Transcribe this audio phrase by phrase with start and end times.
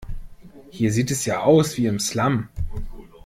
[0.71, 2.49] Hier sieht es ja aus wie im Slum.